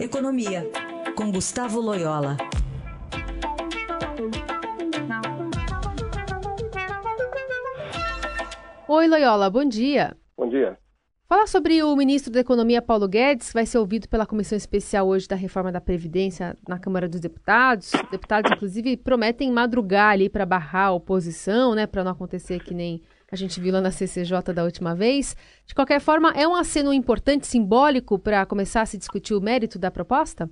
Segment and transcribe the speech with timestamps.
[0.00, 0.64] Economia,
[1.16, 2.36] com Gustavo Loyola.
[8.86, 10.16] Oi, Loyola, bom dia.
[10.36, 10.78] Bom dia.
[11.28, 15.08] Falar sobre o ministro da Economia, Paulo Guedes, que vai ser ouvido pela Comissão Especial
[15.08, 17.92] hoje da Reforma da Previdência na Câmara dos Deputados.
[17.92, 22.72] Os deputados, inclusive, prometem madrugar ali para barrar a oposição, né, para não acontecer que
[22.72, 25.34] nem a gente viu lá na CCJ da última vez.
[25.66, 29.78] De qualquer forma, é um aceno importante, simbólico, para começar a se discutir o mérito
[29.78, 30.48] da proposta?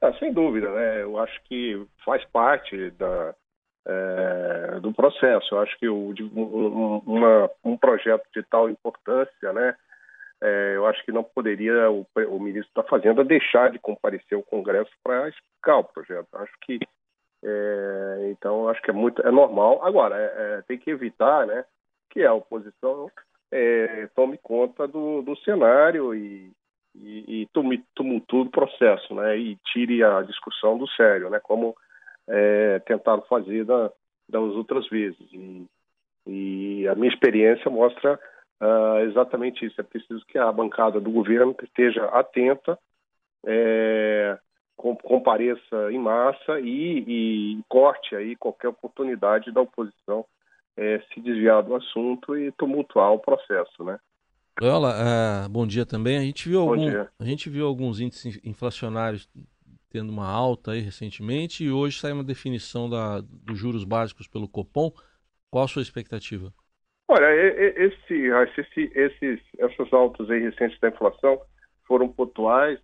[0.00, 1.02] Ah, sem dúvida, né?
[1.02, 3.34] Eu acho que faz parte da,
[3.86, 5.54] é, do processo.
[5.54, 9.74] Eu acho que o, um, uma, um projeto de tal importância, né?
[10.42, 14.42] É, eu acho que não poderia o, o ministro da Fazenda deixar de comparecer ao
[14.42, 16.26] Congresso para explicar o projeto.
[16.32, 16.80] Eu acho que
[17.44, 19.84] é, então acho que é muito é normal.
[19.84, 21.64] Agora é, é tem que evitar, né,
[22.10, 23.10] que a oposição
[23.50, 26.50] é, tome conta do, do cenário e,
[26.94, 27.48] e, e
[27.94, 31.76] tumultue o processo, né, e tire a discussão do sério, né, como
[32.28, 33.90] é, tentaram fazer da,
[34.28, 35.20] das outras vezes.
[35.32, 35.66] E,
[36.26, 38.18] e a minha experiência mostra
[38.60, 39.80] uh, exatamente isso.
[39.80, 42.78] É preciso que a bancada do governo esteja atenta,
[43.44, 44.38] é,
[44.76, 50.24] compareça em massa e, e, corte aí qualquer oportunidade da oposição
[50.76, 53.98] é, se desviar do assunto e tumultuar o processo, né?
[54.60, 56.18] Loyola, uh, bom dia também.
[56.18, 59.28] A gente viu algum, a gente viu alguns índices inflacionários
[59.90, 64.48] tendo uma alta aí recentemente e hoje sai uma definição da, dos juros básicos pelo
[64.48, 64.90] Copom.
[65.50, 66.52] Qual a sua expectativa?
[67.08, 71.40] Olha, esse, esse, esses, essas altas aí recentes da inflação
[71.86, 72.78] foram pontuais,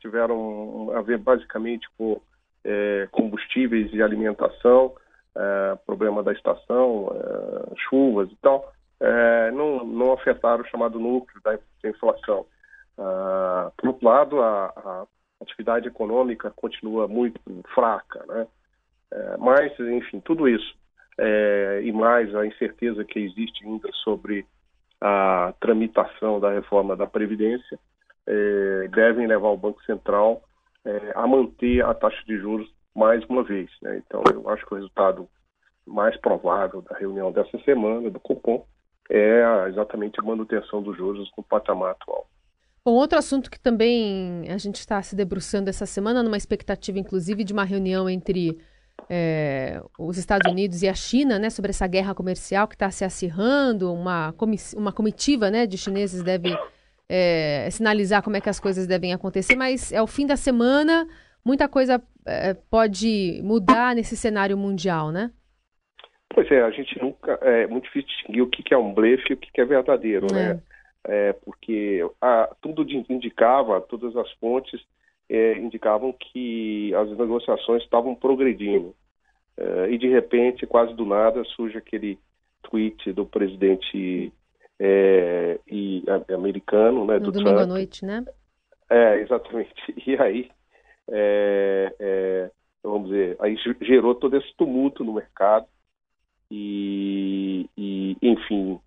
[0.00, 2.20] tiveram a ver basicamente com
[2.64, 4.94] eh, combustíveis e alimentação,
[5.36, 7.08] eh, problema da estação,
[7.88, 8.72] chuvas e tal,
[9.54, 12.46] não, não afetaram o chamado núcleo da inflação.
[12.96, 15.06] Ah, por outro lado, a, a
[15.40, 17.40] atividade econômica continua muito
[17.74, 18.46] fraca, né?
[19.38, 20.74] Mas, enfim, tudo isso
[21.18, 24.46] é, e mais a incerteza que existe ainda sobre
[25.00, 27.78] a tramitação da reforma da Previdência
[28.26, 30.42] é, devem levar o Banco Central
[30.84, 33.70] é, a manter a taxa de juros mais uma vez.
[33.80, 34.02] Né?
[34.06, 35.28] Então, eu acho que o resultado
[35.86, 38.64] mais provável da reunião dessa semana do Copom
[39.10, 42.26] é exatamente a manutenção dos juros no patamar atual.
[42.84, 47.44] Bom, outro assunto que também a gente está se debruçando essa semana, numa expectativa, inclusive,
[47.44, 48.58] de uma reunião entre
[49.08, 53.04] é, os Estados Unidos e a China, né, sobre essa guerra comercial que está se
[53.04, 54.34] acirrando, uma,
[54.76, 56.56] uma comitiva né, de chineses deve
[57.08, 61.06] é, sinalizar como é que as coisas devem acontecer, mas é o fim da semana,
[61.44, 65.30] muita coisa é, pode mudar nesse cenário mundial, né?
[66.34, 67.32] Pois é, a gente nunca.
[67.42, 69.64] É muito difícil distinguir o que, que é um blefe e o que, que é
[69.64, 70.52] verdadeiro, né?
[70.52, 70.72] É
[71.04, 74.80] é, porque a, tudo indicava, todas as fontes
[75.28, 78.94] é, indicavam que as negociações estavam progredindo.
[79.56, 82.18] É, e de repente, quase do nada, surge aquele
[82.62, 84.32] tweet do presidente
[84.78, 85.11] é,
[86.32, 87.62] americano, né, no do domingo Trump.
[87.62, 88.24] à noite, né?
[88.90, 89.72] É, exatamente.
[90.06, 90.50] E aí,
[91.08, 92.50] é, é,
[92.82, 95.66] vamos dizer, aí gerou todo esse tumulto no mercado
[96.50, 98.78] e, e enfim,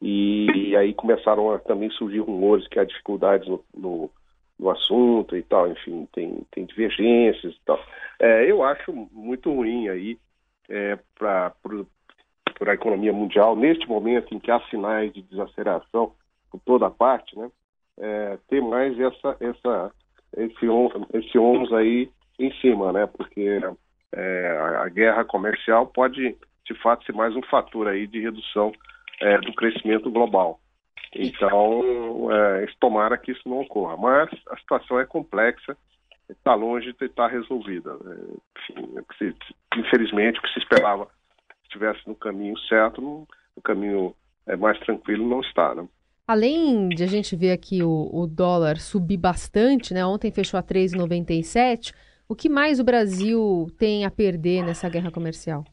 [0.00, 4.10] e, e aí começaram a também surgir rumores que há dificuldades no, no,
[4.58, 7.78] no assunto e tal, enfim, tem, tem divergências e tal.
[8.20, 10.18] É, eu acho muito ruim aí
[10.68, 11.54] é, para
[12.66, 16.12] a economia mundial, neste momento em que há sinais de desaceleração
[16.54, 17.50] por toda parte, né,
[17.98, 19.92] é, ter mais essa, essa,
[20.36, 20.66] esse,
[21.14, 23.60] esse ônus aí em cima, né, porque
[24.12, 28.72] é, a, a guerra comercial pode, de fato, ser mais um fator aí de redução
[29.20, 30.60] é, do crescimento global.
[31.16, 33.96] Então, é, tomara que isso não ocorra.
[33.96, 35.76] Mas a situação é complexa,
[36.28, 37.90] está longe de estar resolvida.
[37.92, 39.36] É, enfim,
[39.76, 41.08] infelizmente, o que se esperava
[41.62, 44.14] estivesse no caminho certo, no caminho
[44.46, 45.74] é, mais tranquilo, não está.
[45.74, 45.86] Né?
[46.26, 50.06] Além de a gente ver aqui o, o dólar subir bastante, né?
[50.06, 51.92] ontem fechou a 3,97,
[52.26, 55.64] o que mais o Brasil tem a perder nessa guerra comercial?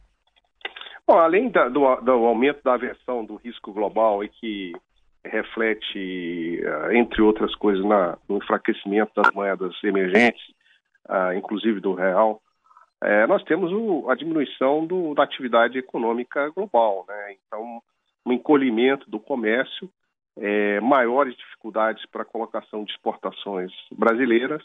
[1.08, 4.74] Bom, além da, do, do, aumento da aversão do risco global e que
[5.24, 10.42] reflete, uh, entre outras coisas, na, no enfraquecimento das moedas emergentes,
[11.10, 12.42] uh, inclusive do real,
[13.04, 13.72] uh, nós temos
[14.10, 17.06] a diminuição do, da atividade econômica global.
[17.08, 17.36] Né?
[17.48, 17.82] Então,
[18.26, 19.90] um encolhimento do comércio,
[20.42, 24.64] eh, maiores dificuldades para a colocação de exportações brasileiras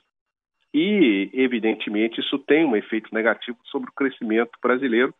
[0.75, 5.15] e, evidentemente, isso tem um efeito negativo sobre o crescimento brasileiro,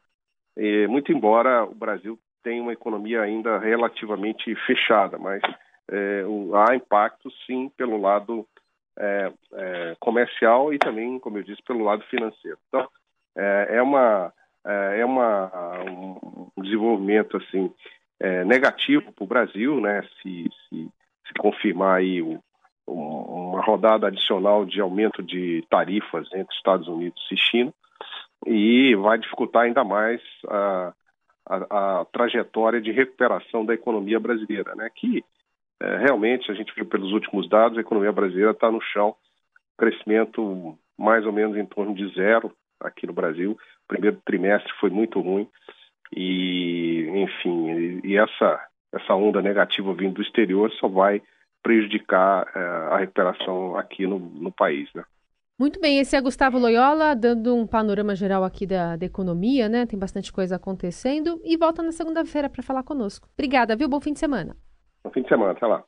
[0.89, 5.43] muito embora o Brasil tenha uma economia ainda relativamente fechada, mas
[5.91, 6.25] é,
[6.55, 8.47] há impacto sim pelo lado
[8.99, 12.59] é, é, comercial e também, como eu disse, pelo lado financeiro.
[12.69, 12.89] Então,
[13.37, 14.33] é, é uma,
[14.65, 17.73] é, é uma, um desenvolvimento assim
[18.21, 20.03] é, negativo para o Brasil, né?
[20.23, 20.89] Se, se,
[21.27, 22.41] se confirmar aí o,
[22.87, 27.73] uma rodada adicional de aumento de tarifas entre Estados Unidos e China
[28.47, 30.93] e vai dificultar ainda mais a,
[31.47, 34.89] a, a trajetória de recuperação da economia brasileira, né?
[34.95, 35.25] Que
[35.81, 39.15] é, realmente a gente viu pelos últimos dados a economia brasileira está no chão,
[39.77, 43.53] crescimento mais ou menos em torno de zero aqui no Brasil.
[43.53, 45.49] O primeiro trimestre foi muito ruim
[46.15, 51.21] e, enfim, e, essa essa onda negativa vindo do exterior só vai
[51.63, 52.59] prejudicar é,
[52.95, 55.05] a recuperação aqui no, no país, né?
[55.59, 59.87] Muito bem, esse é Gustavo Loyola, dando um panorama geral aqui da, da economia, né?
[59.87, 63.27] Tem bastante coisa acontecendo e volta na segunda-feira para falar conosco.
[63.33, 63.89] Obrigada, viu?
[63.89, 64.55] Bom fim de semana.
[65.03, 65.83] Bom fim de semana, até lá.